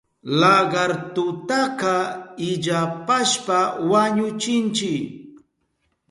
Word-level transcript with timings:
Lagartutaka 0.41 1.93
illapashpa 2.49 3.59
wañuchinchi. 3.91 4.91